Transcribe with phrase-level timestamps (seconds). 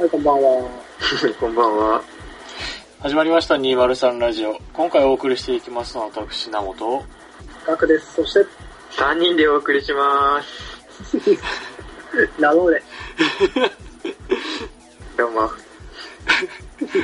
[0.00, 0.70] はい、こんばんは。
[1.38, 2.02] こんばんは。
[3.00, 4.58] 始まりました203ラジオ。
[4.72, 7.04] 今回お送りしていきますのは私、名本。
[7.66, 8.14] ガクです。
[8.14, 8.46] そして、
[8.92, 11.18] 3人でお送りします。
[12.38, 12.82] ラノーレ。
[15.18, 15.40] どうも。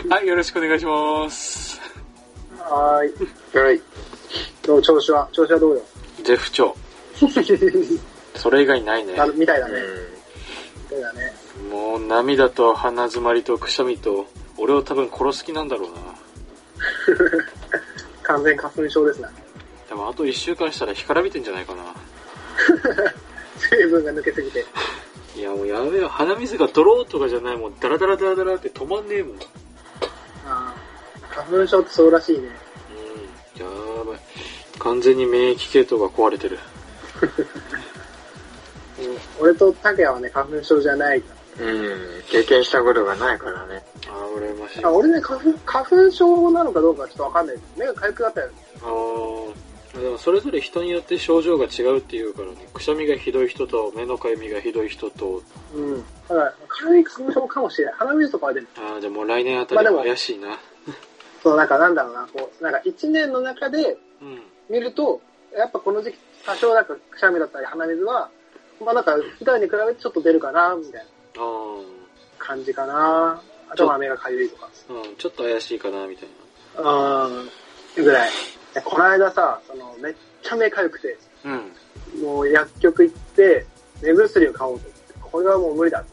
[0.08, 1.78] はい、よろしくお願いします。
[2.58, 3.62] はーい。
[3.62, 3.82] はい。
[4.62, 5.28] どう調子は？
[5.32, 5.82] 調子はどうよ？
[6.22, 6.74] 絶不調。
[8.36, 9.26] それ以外ないねな。
[9.26, 9.80] みたいだね。
[9.80, 10.08] うん。
[10.84, 11.45] みたいだね。
[11.76, 15.98] もう涙と鼻詰まりとくしゃみと、俺を多分殺す気なんだろうな。
[18.24, 19.30] 完全花粉症ですな。
[19.86, 21.82] でもあと1週間したら干からびてんじゃないかな。
[23.60, 24.64] 水分が抜けすぎて。
[25.36, 29.34] いやもうやべえよ、鼻水がドローとかじゃないもん、ダラダラダラダラって止まんねえもん。
[29.34, 29.40] うん、
[30.46, 32.48] あー花粉症ってそうらしいね。
[33.58, 33.66] や
[34.02, 34.18] ばい。
[34.78, 36.58] 完全に免疫系統が壊れてる。
[38.98, 42.22] うん俺と竹谷はね、花粉症じゃないかうん。
[42.28, 43.82] 経験したことがないからね。
[44.08, 44.82] あー、羨ましい。
[44.82, 44.88] ら。
[44.88, 47.56] あ俺ね花粉、花粉症なのかどうかちょっとわかんない。
[47.76, 48.50] 目が痒くなったよ。
[48.82, 49.66] あー
[50.00, 55.42] でもそれぞれ人によって症状が違うっていうからねくしゃみがひどい人と目のかゆみがひどい人と
[55.74, 56.04] うん。
[56.28, 57.94] だから、軽い花粉症かもしれない。
[57.94, 58.68] 鼻水とかは出る。
[58.76, 60.58] ああでも来年あたりはまあでも怪しいな、
[61.42, 65.20] そう、なんかなんだろうな、こう、なんか一年の中でうん見ると、
[65.56, 68.28] やっぱこの時期、多少なんかくしゃみだったり鼻水は、
[68.84, 71.04] まあなんか普段に比べてちょっと出るかな、みたいなあ
[72.38, 73.40] 感じかな。
[73.68, 74.68] あとは目がかゆいとか。
[74.88, 76.28] あうんちょっと怪しいかなみたい
[76.78, 77.50] う
[78.00, 78.04] ん。
[78.04, 78.30] ぐらい。
[78.74, 81.72] でこの間さ、その、めっちゃ目かゆくて、なうん
[82.22, 83.66] もう薬局行って、
[84.02, 86.04] 目薬を買おうと思って、これはもう無理だ。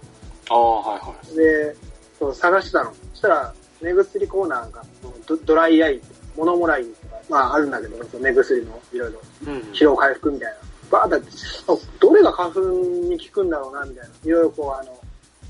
[0.49, 1.75] ああはいはいで、
[2.17, 2.93] そう探してたの。
[3.13, 4.83] そしたら、目薬コーナーが、
[5.27, 6.01] ドドライアイ、
[6.37, 10.57] モノモラインとか、まああるんだけど、その目薬のいろいろ、うん疲労回復みたいな。
[10.89, 11.27] バーって、
[11.67, 14.13] あどれが花粉に効くんだろうな、みたいな。
[14.23, 14.99] いろいろこう、あの、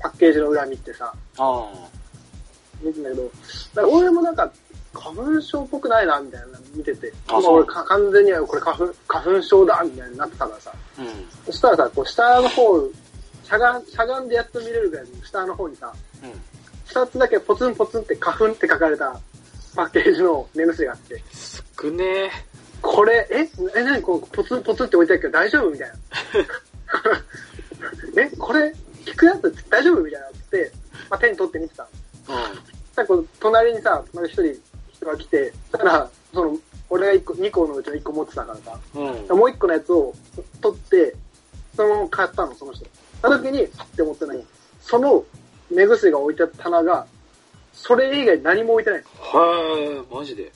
[0.04, 1.66] パッケージの裏見てさ、あ
[2.82, 3.22] 見てんだけど、
[3.74, 4.52] なんか俺もなんか、
[4.92, 7.10] 花粉症っぽくないな、みたいなの見てて。
[7.26, 7.40] あそう。
[7.40, 10.72] 今俺か完全にはこれ花粉、花粉症だ、みたいになってたからさ。
[10.74, 11.06] あうん。
[11.46, 12.86] そしたらさ、こう下の方、
[13.44, 15.90] しゃがん、しゃがんでやっと見れるぐらいの下の方にさ、
[16.22, 16.32] うん。
[16.84, 19.18] 二つだけポツンポツンって花粉って書かれた
[19.74, 21.22] パッケージの目薬があって、
[21.80, 22.30] 少ねえ。
[22.82, 25.94] これ、え、え、なにこう、ポツンポツンって置いてあるけど大丈夫みたいな。
[28.22, 28.74] え、これ、
[29.06, 30.72] 効くやつ大丈夫みたいなって、
[31.10, 31.88] まあ、手に取って見てたの。
[31.88, 31.92] う
[32.26, 34.60] そしたらこう、隣にさ、まだ一人
[34.94, 36.58] 人が来て、たら、その、
[36.90, 40.14] 俺が一個、二個のうちの一個持ってたからさ、んうんもう一個のやつを
[40.60, 41.14] 取って、
[41.76, 42.86] そのまま買ったの、その人。
[43.20, 44.44] その時に、って思ってない。
[44.80, 45.24] その
[45.70, 47.06] 目薬が置いてあった棚が、
[47.72, 49.04] それ以外何も置いてない。
[49.18, 50.52] はあマジで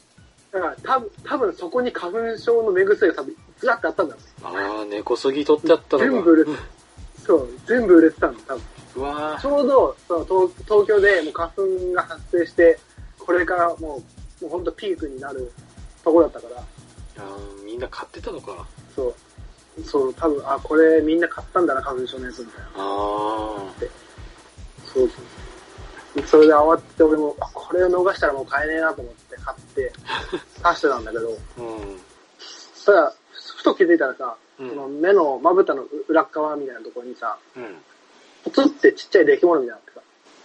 [0.52, 4.20] だから、多分、多分そこに花粉症の目薬が多分、ずらってあったんだよ。
[4.42, 6.58] ああ根こそぎ取ってあったのか全部
[7.28, 8.62] そう、全部売れてたの、多分。
[8.96, 11.62] うわちょうど、その東東京でもう花粉
[11.92, 12.78] が発生して、
[13.18, 14.02] これからもう、も
[14.44, 15.52] うほんとピークになる
[16.02, 16.64] とこだったから、
[17.18, 18.66] あーみんな買ってたのか。
[18.96, 19.14] そ
[19.78, 22.66] う、そう、多分、あ、これみんな買ったんだな、花粉症のやつみたいな。
[22.66, 22.84] ああ
[24.94, 26.26] そうそう。
[26.26, 29.92] それで慌てて俺も、あこれを逃したらもう買えねえなと思って買って、
[30.64, 31.28] 刺してたんだけど、
[31.58, 32.00] うん。
[32.86, 33.12] たら、
[33.58, 37.76] ふと気づいたらさ、うんその目のまぶたの裏っ側みたいなところにさ、うん
[38.44, 40.00] ポツってちっちゃい出来物みたいなってさ、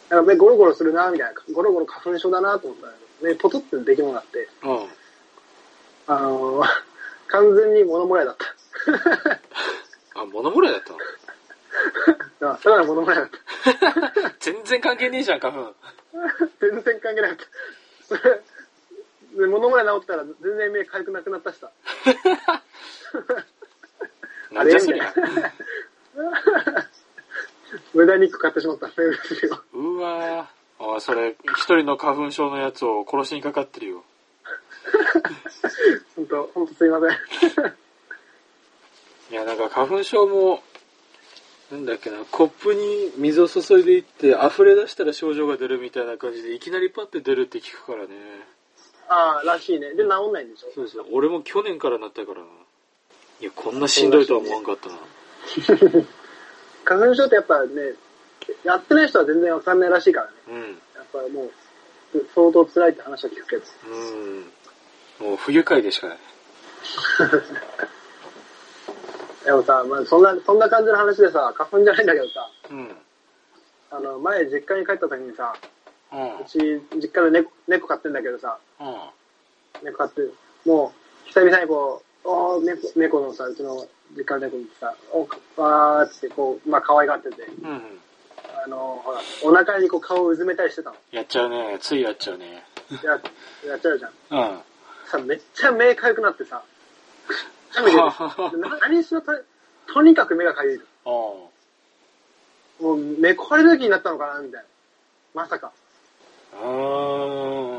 [0.09, 4.88] なんか目ゴロゴロするな、みたいな、ゴロゴロ花粉症だなと思ったんだけど、目ポツって出来物があって、うん
[6.07, 6.68] あのー、
[7.28, 8.46] 完全に物もらいだった。
[10.22, 10.91] あ物もらいだった
[12.45, 12.51] の？
[12.54, 14.33] あただの物もらいだった。
[14.39, 15.74] 全然関係ねえじゃん花粉
[16.60, 17.45] 全然関係なかった。
[18.07, 18.42] それ、
[19.36, 21.71] で物もらい治ったら全然目痒くなくなったしさ。
[24.53, 25.13] なんじゃそりゃ
[27.94, 29.57] 無駄に1個買ってしまった、目薬を。
[29.73, 30.95] うわー。
[30.95, 34.03] あそれ一人の花粉症のやつを殺しにかかってるよ。
[36.15, 37.09] ほんと、ほんとすいません。
[39.31, 40.61] いやなんか花粉症も
[41.71, 48.09] なんだっけなコップに水を注いでいって溢れ出したら症状が出るみたいな感じでいきなりパッて出るって聞くからね。
[49.07, 49.94] ああ、らしいね。
[49.95, 50.71] で、治んないんでしょ？
[50.75, 51.05] そうそう。
[51.11, 52.45] 俺も去年からなったからな
[53.44, 54.95] いやこんなしんどいとは思わんかったな
[56.86, 57.92] 花粉症ってやっぱね、
[58.63, 60.31] やってない人は全然わかんないらしいからね。
[60.48, 60.62] うん。
[60.62, 60.68] や
[61.01, 61.51] っぱりもう、
[62.34, 63.63] 相当辛いって話は聞くけど。
[65.19, 65.28] うん。
[65.28, 66.18] もう不愉快でしかない。
[69.44, 72.96] でもさ、まあ、そんな、そんな感じの話でさ、花粉じゃないんだけどさ、うん。
[73.92, 75.54] あの、前実家に帰った時にさ、
[76.13, 76.39] うん。
[76.39, 78.96] うち、実家で猫、猫飼ってんだけどさ、うん。
[79.84, 80.34] 猫飼ってる。
[80.63, 80.94] も
[81.25, 83.86] う、久々にこう、おー猫、猫のさ、うちの
[84.16, 85.22] 実家の猫にさ、お
[85.62, 87.81] わーってこう、まあ可愛がってて、うん。
[88.64, 90.96] あの、ほら、お腹にこう顔をうずめたりしてたの。
[91.12, 91.78] やっちゃうね。
[91.81, 92.64] ついやっちゃうね。
[93.04, 94.12] や、やっちゃうじゃん。
[94.12, 94.60] うん。
[95.06, 96.64] さ、めっちゃ目かゆくなってさ、
[98.81, 99.31] 何しろと、
[99.94, 101.50] とにかく目がかゆいの。
[102.80, 104.68] うもう、猫アレルギーになったのかなみたいな。
[105.34, 105.72] まさか。
[106.56, 106.62] ん。
[106.62, 107.73] うん。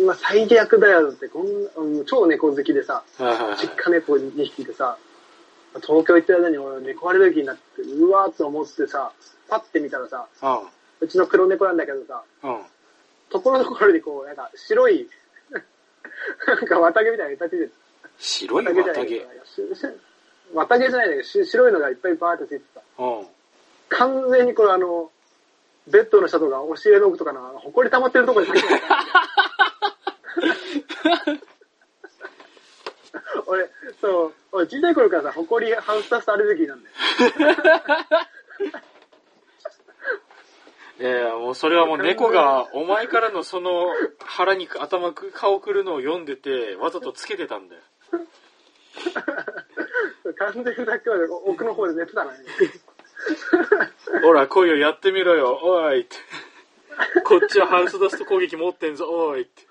[0.00, 4.96] うわ、最悪だよって、こんな、うん超猫好きでさ、はいはいはい実家猫2匹でさ、
[5.82, 9.12] 東京行った間に俺猫アレルギーになって、うわーって思ってさ、
[9.48, 10.26] パッて見たらさ、
[11.00, 12.50] ううちの黒猫なんだけどさ、ん。
[12.50, 12.60] うん。
[13.30, 15.08] ところどころにこう、なんか白い、
[16.46, 17.72] なんか綿毛みたいなのいっぱいついてる。
[18.18, 19.26] 白い綿毛綿毛。
[20.52, 22.82] 綿毛じゃないんだけど、し白いのがいっぱいバーってついてた。
[23.02, 23.26] うん。
[23.88, 25.10] 完全にこれあの、
[25.86, 28.52] ベッドの下とか、押し入れの奥とかの、あの、埃溜まってるところに。
[33.46, 33.70] 俺、
[34.00, 36.94] そう、俺小さい頃からさ、埃ハウスダストアレルギーなんだよ。
[41.00, 43.86] いやいや、もうそれはもう猫が、お前からのその
[44.18, 47.80] 腹に頭く、顔くるのを読んでて、わざとつけてたんだよ。
[50.36, 52.38] 完全にさっきまで奥の方で寝てたのに。
[54.22, 56.16] ほら、来いよ、やってみろよ、おいって。
[57.24, 59.62] こっちはハウスダスト攻撃持ってんぞ、おいって。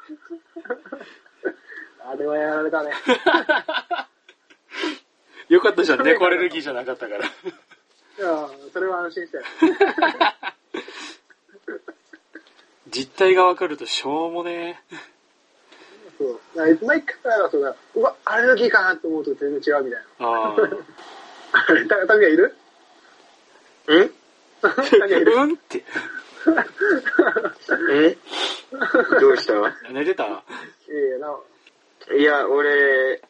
[2.06, 2.92] あれはやられたね。
[5.50, 7.26] よかったじゃん、猫アレルギーじゃなかったから。
[7.26, 7.30] い
[8.20, 9.44] や、それは安心したよ。
[12.90, 14.82] 実態がわかるとしょうもね
[16.18, 16.40] そう。
[16.56, 20.06] 毎回はそうだ、うわ、アレルギーかなと思うと全然違うみたいえ。
[20.20, 20.62] ああ。
[20.62, 20.70] な。
[21.52, 22.56] あれ、た、たけいる？
[23.88, 23.92] ん？
[23.92, 24.00] う
[25.48, 25.84] んって。
[27.92, 28.18] え？
[29.19, 29.54] どうした？
[29.92, 30.25] 寝てた？
[30.25, 30.28] い
[30.94, 31.40] やいや、な、
[32.18, 33.22] いや、俺、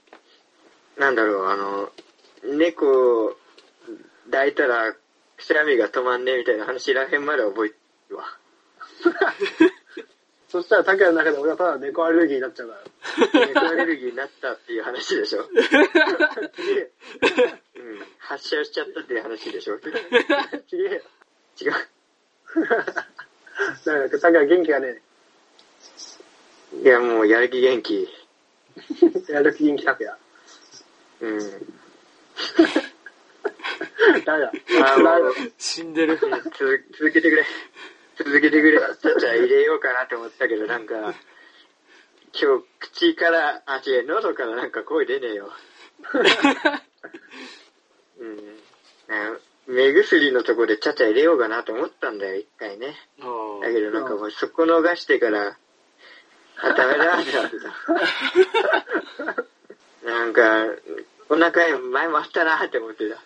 [0.97, 1.91] なんだろう、あの、
[2.43, 3.35] 猫
[4.31, 7.75] 抱いたら、くしゃみが止まんねえみたいな話らへんまで覚えて
[8.09, 8.25] るわ。
[10.49, 12.73] そしたら、タケの中で俺はただ猫アレルギーになっちゃうか
[13.39, 13.45] ら。
[13.47, 15.41] 猫アレルギーになったっていう話でしょ？
[15.45, 15.49] うん。
[18.17, 19.75] 発症しちゃったっていう話でしょ？
[19.75, 19.81] 違う。
[23.85, 25.01] なんか、タケは元気がね
[26.81, 28.07] いや、もうやる気元気。
[29.29, 29.33] え。
[29.33, 30.15] やる気元気タケや。
[31.21, 31.39] うん。
[34.25, 34.51] ダメだ。
[34.85, 36.17] あーもう死んでる。
[36.17, 36.29] 続
[36.97, 37.45] 続けてくれ。
[38.17, 38.79] 続けてくれ。
[38.79, 41.15] ちゃっちゃ入れようかなって思ったけど、なんか、
[42.39, 45.51] 今日口から、あ、違う、喉からなんか声出ねえよ。
[48.19, 48.59] うん。
[49.69, 52.95] あ目薬のとこでちゃちゃ入れようかなと思ったんだよ、一回ね。
[53.21, 55.57] あだけどなんかもうそこ逃してから、
[56.61, 57.57] あ、ダメだってなって
[60.03, 60.09] た。
[60.09, 60.65] なんか、
[61.29, 63.17] お腹前もあったなって思ってた。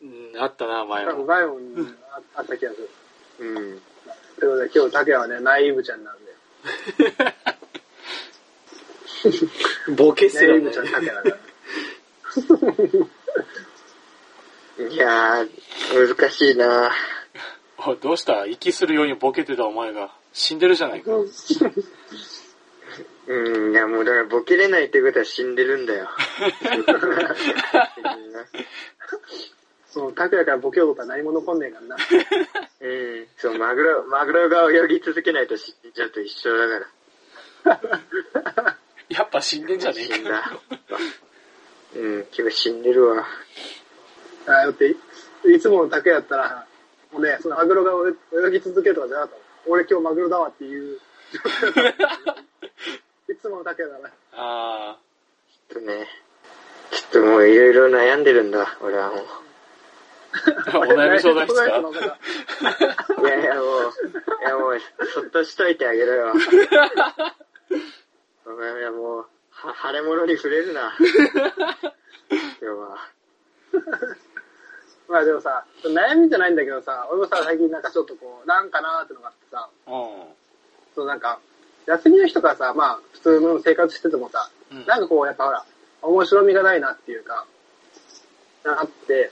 [0.00, 1.24] うん、あったな、前も。
[1.24, 2.88] 前もうんああった気がする。
[3.40, 3.80] うん。
[4.38, 6.36] ということで、今日タケはね、ナイーブちゃんなんで。
[9.96, 11.36] ボケすらねナイーブちゃんタケだから。
[14.90, 15.48] いやー、
[16.16, 16.90] 難しいな
[17.78, 18.46] おいどうした？
[18.46, 20.10] 息するようにボケてたお前が。
[20.32, 21.12] 死んでるじゃないか。
[21.14, 21.28] うん、
[23.72, 26.08] いやもうだからボケれないってことは死んでるんだよ。
[29.90, 31.96] その、タケだからボケようとったら何も残んねえからな。
[32.80, 36.78] うん、そう、マグロ、マグロが泳ぎ続けないと死んじゃうと一緒だか
[37.64, 37.80] ら。
[39.08, 40.30] やっぱ死んでんじゃね死んえか。
[40.30, 40.52] だ。
[41.96, 43.26] うん、今日死んでるわ。
[44.48, 44.96] あだってい、
[45.54, 46.66] いつものタケやったら、
[47.12, 47.92] もうね、そのマグロが
[48.48, 49.42] 泳ぎ続けるとかじゃなかったの。
[49.74, 50.98] 俺今日マグロだわっていう。
[53.30, 54.10] いつものタケだから。
[54.32, 54.96] あ
[55.70, 56.06] ちょっとね、
[56.90, 59.18] ちょっともういろいろ悩んでるんだ、俺はもう。
[59.18, 59.22] あ。
[60.78, 61.66] お悩み相談室か？
[61.66, 61.70] い
[63.24, 63.64] やいやもう、
[64.40, 64.78] いやもう、
[65.12, 66.32] そっとしといてあげろよ。
[68.46, 70.94] お前はもう、は、腫れ物に触れるな。
[71.00, 71.08] 今
[72.60, 72.98] 日は。
[75.08, 79.90] まあでもさ、悩みじゃないんだけどさ、俺もさ、最近なんかちょっとこう、なんかなーってのがあってさ、う
[80.94, 81.40] そうなんか、
[81.86, 84.76] 休みの日とかさ、まあ、普通の生活しててもさ、ん。
[84.76, 84.86] うん。
[84.86, 85.64] なんかこう、やっぱほら、
[86.02, 87.46] 面白みがないなっていうか、
[88.64, 89.30] あって、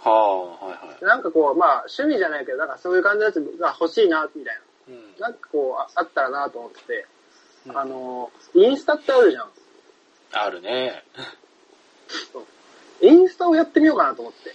[0.00, 1.04] はあ、はいはい。
[1.04, 5.14] なんかこう、まあ、趣味じゃないけど、なんかそういう感じのやつが欲しいな、みたいうん。
[5.20, 5.28] な。
[5.28, 7.06] なんかこう、ああったらなと思ってて、
[7.66, 9.50] うんあの、インスタってあるじゃん。
[10.32, 11.04] あるね。
[12.32, 12.46] そう
[13.02, 14.54] インスタをやってみようかなと思って。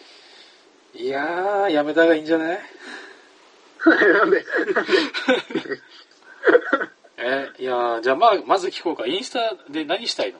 [0.97, 2.59] いやー、やめた方がいいんじゃない？
[3.85, 4.43] なんで、
[7.17, 9.05] え、いやー、じゃあまあ、まず聞こうか。
[9.05, 10.39] インスタで何したいの？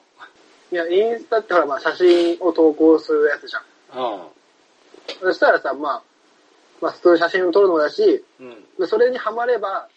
[0.72, 3.64] いや、インスタってほら、まあ、写真を投稿するやつじゃん。
[3.92, 4.28] あ
[5.22, 6.02] そしたらさ、まあ、
[6.82, 8.66] まあ、普通に写真を撮るのだし、うん。
[8.80, 9.88] でそれにハマれば、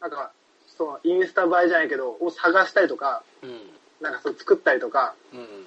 [0.00, 0.32] なんか、
[0.76, 3.60] その、インスタ映えじゃないけど、を探したりとか、うん。
[4.00, 5.66] なんかそう作ったりとか、うん。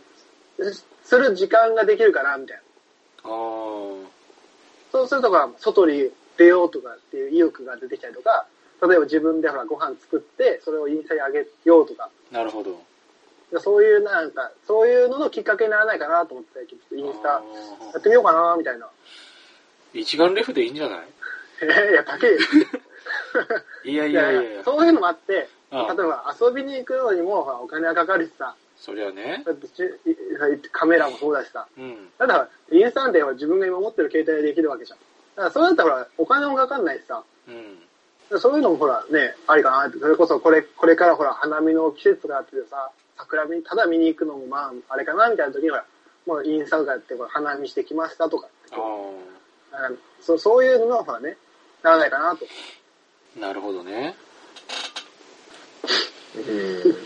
[0.74, 2.64] すする時間ができるかな、みたいな。
[3.24, 4.06] あー。
[4.94, 8.46] そうするとか、外に出ようとかっていう意欲が出てきたりとか、
[8.88, 12.80] 例えば自分でほらご飯作って、それをインスタに上げようとか、なるほど。
[13.52, 17.42] でそういうなんか、そういうののきっかけにならないかなと思って、ちょっとインスタや
[17.96, 18.86] あってみようかな、みたいな。
[19.96, 21.00] ー一眼レフでいいんじゃない？
[21.62, 22.32] え ーいや、高い。
[23.86, 24.64] いやいいやいや いや。
[24.64, 29.42] そういうのもあって、例えば遊びに行くのにもお金がかかるしさ、そりゃね。
[29.46, 29.88] だってちい
[30.74, 32.10] カメラもそうだしさ、うん。
[32.18, 35.00] ただ、インスタなんてほら自分が今持ってる携帯でできるわけじゃん。
[35.00, 38.40] だからそれだったらほら、お金もかかんないしさ、うん。
[38.40, 40.00] そういうのもほらね、ありかなって。
[40.00, 45.86] それこそこれ、これからほら、花見の季節があってさ、桜見、ただ見に行くのもまあ、あれかなみたいな時にほら、
[46.26, 48.50] もうインスタとかやって、これ花見してきましたとか。
[48.72, 51.38] あなんかそうそういうののほらね、
[51.84, 52.46] ならないかなと。
[53.38, 53.40] ー。
[53.40, 54.14] なるほどね。
[56.36, 57.03] うん。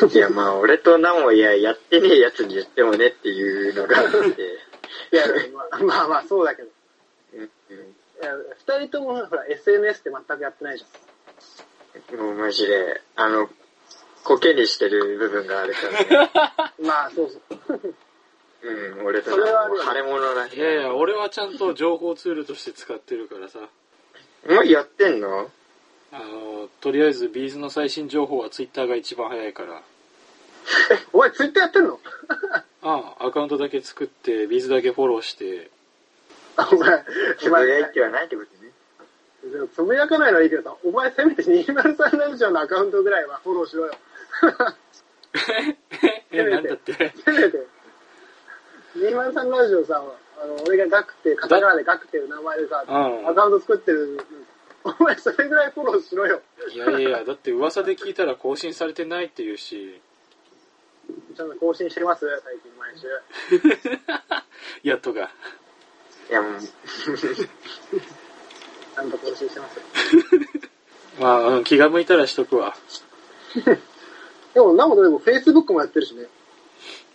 [0.12, 4.42] いや、まあ、俺とナモいや、やってねえやつに言ってもねっていうのがあって。
[5.12, 6.68] いや、まあまあまあ、そうだけど。
[6.68, 6.70] い
[7.36, 7.50] うん
[8.22, 12.18] や、二人ともほら、SNS って全くやってないじゃん。
[12.18, 13.48] もうマジで、あの、
[14.24, 16.30] コケにしてる部分があるからね。
[16.80, 17.94] まあ、そうそう。
[18.62, 23.60] うん、俺とそれはあるよナモ腫れ物だいやいや、俺はちゃんと情報ツールとして使ってるからさ。
[24.48, 25.50] もうやってんの？
[26.12, 29.82] あの、とりあえず B'z の最新情報はツイッターが一番早いから。
[31.12, 32.00] お前、ツイッターやってんの？
[32.82, 35.70] ああ、アカウントだけ作って、 B'z だけフォローして、
[36.56, 37.04] あお前、
[37.38, 38.72] つぶやいてはないってことね。
[39.52, 43.92] でもつぶやかないのはいいけどさ、お前せめて203ラジオのアカウントぐらいはフォローしろよ。
[46.32, 46.92] え、なんだって
[47.24, 47.66] せめて。
[48.96, 50.02] 203ラジオさ、
[50.42, 54.18] あの、俺がガクって、カタカナでガクっていう名前でさ、うんアカウント作ってる。
[54.84, 56.40] お前それぐらいフォローしろよ。
[56.72, 60.00] いやいやいや、だって噂で聞いたら更新されてないって言うし、
[61.36, 63.08] ちゃんと更新してます最近毎週。
[64.88, 65.30] やっとが。
[66.30, 69.80] いや、もう、ちゃんと更新してます。
[71.20, 72.76] まあ、うん気が向いたらしとくわ。
[74.54, 76.26] でも、なんもでも Facebook もやってるしね。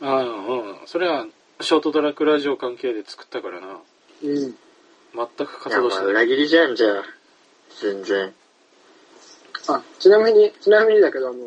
[0.01, 0.88] ああ、うん。
[0.88, 1.25] それは、
[1.62, 3.79] ショートトラックラジオ関係で作ったからな。
[4.24, 4.31] うん。
[4.31, 6.12] 全く活動してない。
[6.12, 7.03] 裏切りじゃん、じゃあ。
[7.82, 8.34] 全然。
[9.67, 11.38] あ、ちなみに、ちなみにだけど、あの、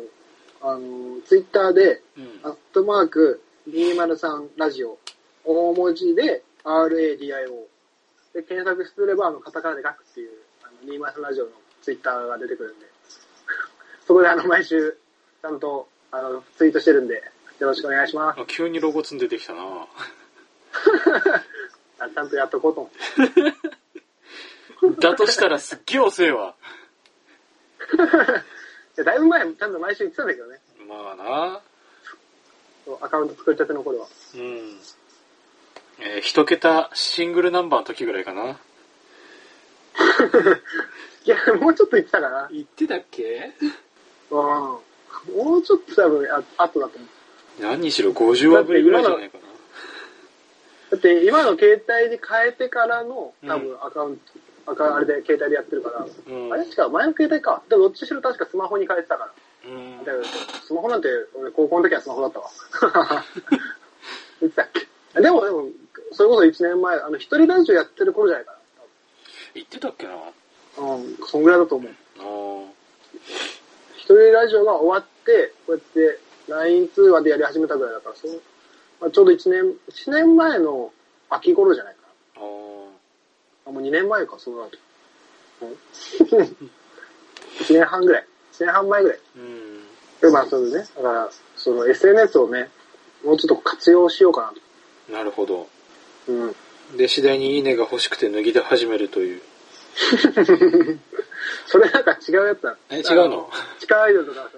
[0.61, 2.39] あの、ツイッターで、うん。
[2.43, 4.97] アットマーク203ラジオ、
[5.45, 7.69] 大文字で RADIO。
[8.33, 10.31] で、検索すれば、あの、カタカナで書くっていう、
[10.63, 12.85] あの、203ラジオのツイッターが出てくるんで、
[14.05, 14.97] そこであの、毎週、
[15.41, 17.23] ちゃんと、あの、ツイートしてるんで、
[17.59, 18.39] よろしくお願いします。
[18.39, 19.61] あ急にロゴツン出てきたな。
[21.99, 23.69] あちゃんとやっとこうと思って。
[24.99, 26.55] だとしたらすっげえ遅えわ。
[27.95, 27.97] い
[28.97, 30.59] やだいぶ前、ちゃんと毎週言ってたんだけどね。
[30.87, 31.61] まあな。
[32.85, 34.07] そうアカウント作りたての頃は。
[34.35, 34.79] うん。
[36.01, 38.51] えー一桁シングルナンバーの時ぐらいかな。
[41.25, 42.47] いや、もうちょっと言ってたかな。
[42.51, 43.51] 言ってたっけ？
[44.31, 44.37] うん。
[44.39, 44.81] も
[45.57, 47.09] うちょっと多分、あ後だと思う。
[47.61, 49.43] 何にしろ50話ぶりぐらいじゃないかな。
[50.91, 54.23] だって今の携帯に変えてからのうん多分アカウント、
[54.77, 56.65] あれで携帯でやってるから、うんあれ？
[56.65, 57.61] しか前の携帯か。
[57.69, 59.31] でもどっちしろ確かスマホに変えてたから。
[59.65, 60.11] うんだ
[60.65, 62.49] スマホなんて俺高校の時はスマホだったわ。
[64.41, 64.67] 言ってたっ
[65.13, 65.67] けでもでも、
[66.13, 68.55] それこそ1年前、あの一人ラジオやってる頃じゃないか
[69.53, 70.13] 言ってたっけな。
[70.77, 71.91] うん、そんぐらいだと思う。
[72.19, 72.71] あ。
[73.97, 78.33] 一人ラジオが終わって、こうやって LINE 通話でやり始めたぐらいだから、その
[79.01, 80.91] まあ、ちょうど1年、1年前の
[81.29, 82.01] 秋頃じゃないか。
[82.35, 82.41] な。
[83.69, 84.77] あ、もう2年前か、そうなると。
[87.63, 88.25] 1年半ぐらい。
[88.53, 89.19] 1年半前ぐらい。
[89.35, 89.79] うん。
[90.21, 90.77] で、まあ、そうね。
[90.95, 92.69] だから、その SNS をね、
[93.23, 94.53] もうちょっと活用しようか
[95.09, 95.67] ななるほど。
[96.25, 96.31] と。
[96.31, 96.55] うん。
[96.97, 99.41] で、次第にいいねが欲しくて脱ぎで始めるという。
[101.65, 102.77] それなんか違うやつだ。
[102.89, 103.49] え違うの？
[103.79, 104.49] 地下アイドルとかさ、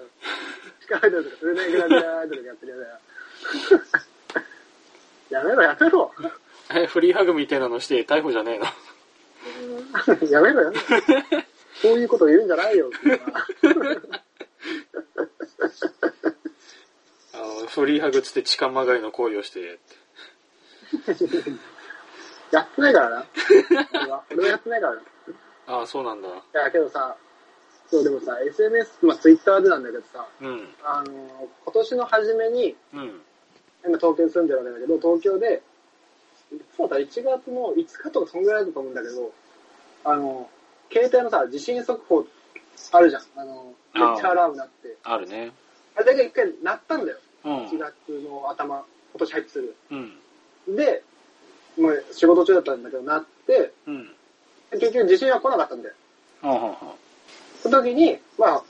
[0.80, 3.82] 地下アイドルとか、それね、グラビアアイドルがやってるやつだよ。
[5.42, 6.12] やめろ、やめろ。
[6.74, 8.66] え、フリーハグみたいなのして逮捕じゃねえの？
[10.30, 10.72] やめろよ。
[11.80, 12.90] そういうこと言うんじゃないよ。
[17.34, 19.80] あのフリーハグつって痴漢まがいの行為をして、
[22.52, 23.26] やってないからな。
[23.92, 25.00] 俺は俺はやってないからな。
[25.00, 25.04] い
[25.66, 26.28] ああ、そうなんだ。
[26.52, 27.16] や、けどさ、
[27.92, 30.74] そう、でもさ、SNS、まあ、ツイッターでなんだけどさ、うん。
[30.82, 33.20] あの、今年の初めに、うん。
[33.84, 35.62] 今東京に住んでるわけだけど、東京で、
[36.76, 39.32] そうだ、1月の5日とかそんぐらいだと思うんだけど、
[40.04, 40.48] あの、
[40.90, 42.26] 携帯のさ、地震速報
[42.92, 43.22] あるじゃん。
[43.36, 44.96] あの、めっちゃアラームなって。
[45.04, 45.52] あるね。
[45.94, 47.18] あれだけ一回鳴ったんだよ。
[47.44, 47.66] うん。
[47.66, 49.74] 1月の頭、今年入ってすぐ。
[49.90, 50.76] うん。
[50.76, 51.02] で、
[51.78, 54.10] もう仕事中だったんだけど、鳴って、うん。
[54.72, 55.94] 結局地震は来なかったんだよ。
[57.62, 58.64] その時に、まあ、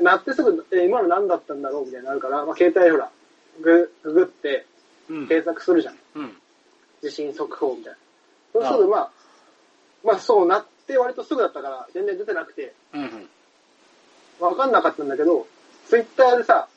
[0.00, 3.10] 鳴ってすぐ、え、今の何だったんだろうみたいになるから、まあ、携帯ほら、
[3.60, 4.66] グググって
[5.08, 5.28] うん。
[5.28, 5.96] 検索するじゃん。
[6.14, 6.36] うん。
[7.02, 7.98] 地震速報みたいな。
[8.52, 9.10] そうすると、まあ、
[10.14, 13.02] まあそうなって割とすぐだったから、全然出てなくて、うん。
[13.02, 13.28] うん。
[14.40, 15.46] わかんなかったんだけど、
[15.88, 16.68] ツイッターでさ、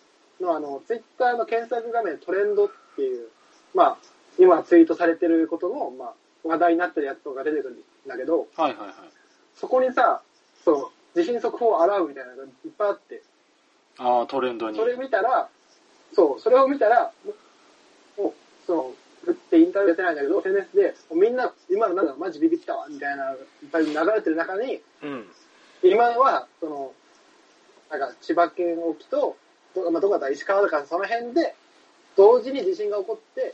[0.42, 3.28] のあの、ツイッターの検索画面トレンドっていう、
[3.74, 3.98] まあ、
[4.40, 6.14] 今ツイートされてることの、まあ、
[6.44, 8.94] 話題になってるやつとか出てくるんだけど、はいはいはい。
[9.56, 10.22] そこにさ、
[10.64, 13.22] そう、地震速報アラームみたいなのがいっぱいあって、
[13.98, 14.78] ああ、トレンドに。
[14.78, 15.50] それ見たら、
[16.14, 17.12] そう、それを見たら、
[18.18, 18.34] もう、
[18.66, 23.38] そう、グってインタビュー出てないんだけど、SNS で、みんな、今のなんだマジビビったわ、みたいな、いっ
[23.72, 25.26] ぱい流れてる中に、うん。
[25.84, 26.94] 今は、その、
[27.90, 29.38] なんか、千葉県沖と、
[29.76, 30.26] どまあ、どこだった？
[30.28, 31.56] ら石川とか、その辺で、
[32.16, 33.54] 同時に地震が起こって、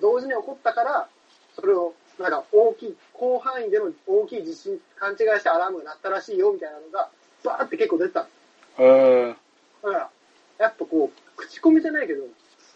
[0.00, 1.08] 同時に起こったから、
[1.54, 7.08] それを、なんか、大きい、広範囲での大きい地震、勘違いしてアラームが鳴ったらしいよ、みたいなのが、
[7.42, 8.26] バーって結構出てた
[8.78, 8.84] の。
[8.84, 9.36] へえ。
[9.82, 10.10] だから、
[10.58, 12.24] やっぱこう、口コミじゃないけど、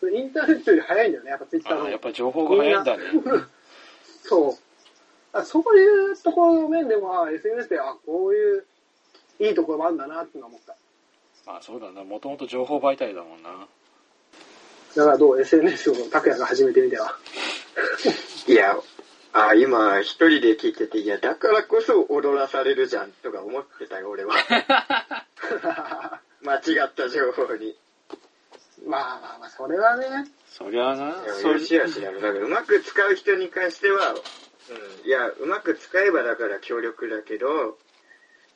[0.07, 3.05] インターネットより早いんだよね、やっぱツイッターのやっぱ情報が早いんだね。
[4.23, 4.55] そう。
[5.33, 8.65] あそういうところの面でも、あ SNS で、あ、こういう、
[9.41, 10.77] いいところもあるんだなってのは思った。
[11.47, 12.05] まあそうだな。
[12.05, 13.67] もともと情報媒体だもんな。
[14.97, 17.17] だからどう ?SNS を拓也が始めてみては。
[18.47, 18.77] いや、
[19.33, 24.35] あ、今一人で聞いてて、いや、だからこそ踊らされるじゃんとか思ってたよ、俺は。
[26.43, 27.77] 間違った情報に。
[28.87, 30.07] まあまあまあ、それはね、
[30.47, 31.05] そりゃあな。
[31.05, 32.21] いや、そよしあしなの。
[32.21, 37.79] だから、うまく使う人に関しては、うん、いや、うまく使えばだから協力だけど、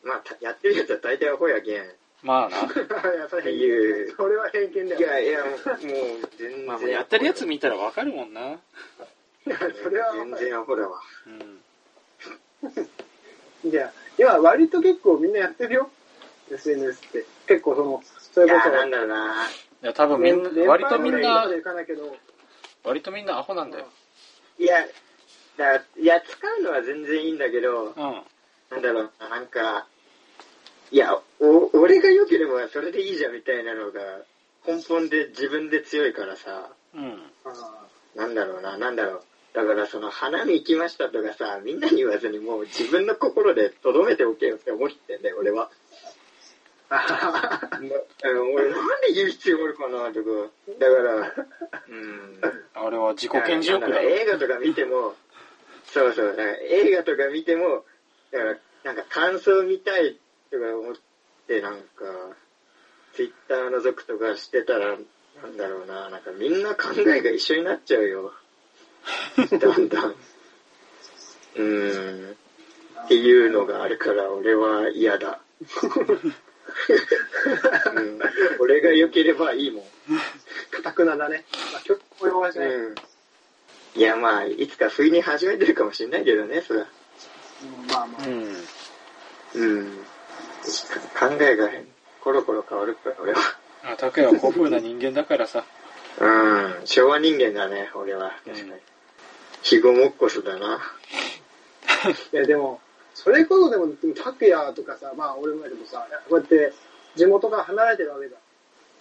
[0.04, 1.82] まあ、たやってるやつは大体アホやけん。
[2.22, 2.56] まあな。
[2.56, 2.60] い
[3.18, 4.14] や、それいう。
[4.16, 5.00] それは偏見だよ。
[5.00, 5.58] いやいや、もう、
[6.36, 6.66] 全然。
[6.66, 8.40] まあやってるやつ見たらわかるもんな。
[8.40, 8.58] い
[9.46, 11.00] や、それは全然アホだわ。
[11.26, 11.62] うん。
[13.70, 15.90] いや、今割と結構みんなやってるよ。
[16.50, 17.26] SNS って。
[17.46, 19.34] 結構その、それこそ、いや、なんだろうな。
[19.82, 21.48] いや、多分みんな、割とみんな
[22.84, 23.86] 割とみんなアホなんだよ。
[24.58, 24.76] いや、
[25.56, 27.94] だいや、使うのは全然いいんだけど、うん。
[28.70, 29.86] なんだろうな、なんか、
[30.90, 34.00] いや、お、俺が良ければそれでいいじゃんみたいなのが、
[34.66, 37.22] 根本で自分で強いからさ、うん。
[37.44, 39.22] あなんだろうな、なんだろう。
[39.54, 45.70] だからその花見行きましたとかさ、みんなに言わずにもう自分の心で留めておけよって思ってんだよ、俺は。
[48.54, 50.30] 俺なんで言う必要あるかなとか。
[50.78, 51.14] だから、
[51.88, 52.40] うん。
[52.74, 54.00] あれは自己顕示欲だ。
[54.00, 55.14] 映画とか見ても、
[55.86, 57.84] そうそう、だから映画とか見ても、
[58.30, 60.18] だから、なんか感想見たい
[60.50, 60.94] とか思っ
[61.46, 62.34] て、なんか、
[63.14, 68.32] ツイッター覗くとかしてたら、なんだろうな、なんかみんな考えが一緒になっちゃうよ。
[69.36, 70.10] だんだん。
[70.10, 72.36] うーん。
[73.04, 75.40] っていうのがあるから、俺は嫌だ。
[76.94, 78.20] うん、
[78.60, 79.82] 俺が良ければいいもん。
[80.70, 81.44] かたくなだね。
[81.72, 82.66] まあ、曲も弱いしね。
[82.66, 82.94] うん。
[83.94, 86.86] いや、まあ、いつか不意に始めてるかもしれないけどね、それは。
[87.62, 88.26] うんまあまあ。
[88.26, 88.56] うん。
[89.54, 89.98] うん。
[91.18, 91.68] 考えが
[92.22, 93.40] コロコロ変わるから、俺は。
[93.84, 95.64] あ、拓也は古風な人間だからさ。
[96.20, 96.80] うん。
[96.84, 98.32] 昭和人間だね、俺は。
[98.44, 98.72] 確かに。
[99.62, 100.80] ひごもっこすだな。
[102.32, 102.80] いや、でも、
[103.14, 106.72] それこそでも、でも拓也とかさ、まあ俺もだけどさ、こうやって
[107.14, 108.36] 地元から離れてるわけだ。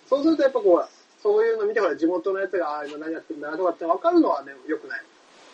[0.07, 0.89] そうするとやっぱこう、
[1.21, 5.01] そういうの見てほら、地元のやつが、ああ、今何やってんだなとかって分かるのはね、良くない。
[5.01, 5.03] い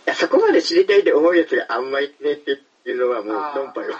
[0.05, 2.51] や、そこまで知りたいって思うやつがあんまりねって
[2.85, 3.93] いうのはもうあー論破よ。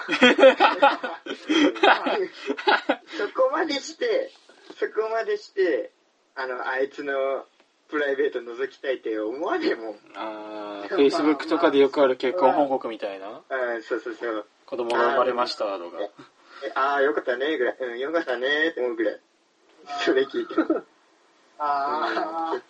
[3.18, 4.32] そこまでして、
[4.80, 5.92] そこまでして、
[6.36, 7.46] あの、あいつの
[7.90, 9.96] プライベート覗きたいって思わねえもん。
[10.16, 13.28] あー、 Facebook とかでよくある結婚報告みたいな。
[13.28, 14.46] あーそうそうそう。
[14.66, 15.98] 子供が生まれましたとか。
[16.66, 17.78] えああ、よかったね、ぐらい。
[17.80, 19.20] うん、よかったね、って思うぐらい。
[20.00, 20.56] それ聞いて。
[21.60, 22.62] ああ、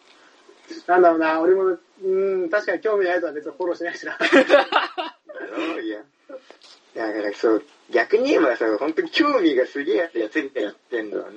[0.88, 4.17] なんだろうな、俺も、うん、確かに興味ないやつは別にフォローしないしな。
[5.82, 6.03] いや。
[6.95, 11.30] だからそう、逆に言えばさ、本当に興味がすげえやつやつりてやってんのは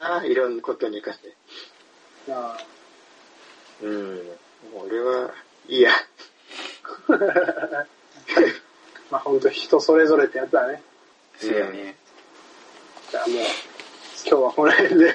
[0.00, 1.34] な、いろんなことに関して。
[2.30, 2.56] あ
[3.82, 3.90] うん。
[4.74, 5.30] もう俺は、
[5.68, 5.92] いいや。
[9.10, 10.82] まあ本当人それぞれってやつだね。
[11.38, 11.96] そうやね。
[13.10, 13.44] じゃあもう、今
[14.24, 15.14] 日はこの辺で。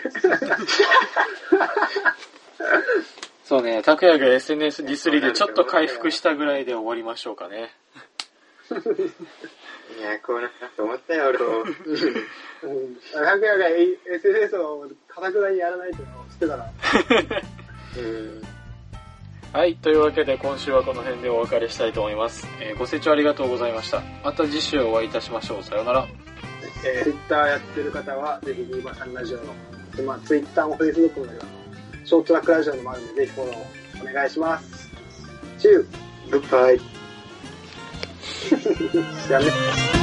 [3.43, 7.71] そうね、拓也が SNS ディスりでちょっと回復したぐらいで終わりましょうかね。
[8.71, 11.45] いや、こうなったと思ったよ、俺も。
[11.61, 12.95] うん。
[13.11, 16.71] 拓也が SNS をかたくなにやらないってのを知ってたら。
[17.97, 18.52] うん。
[19.53, 22.47] はい、というわけで今週はこの辺でお別れしたいと思います。
[22.59, 24.01] えーご清聴ありがとうございました。
[24.23, 25.63] また次週お会いいたしましょう。
[25.63, 26.07] さようなら。
[26.83, 29.43] えー、Twitter やってる方は、ぜひ、リーバーさんラジオの、
[29.95, 31.45] でまあ、Twitter も Facebook もだけど、
[32.03, 34.91] ショートラックラジオのもあるんで、ぜひフォローお願いします。
[35.59, 35.85] チュ
[36.31, 36.77] グッバイ。
[38.49, 40.02] ー やめ。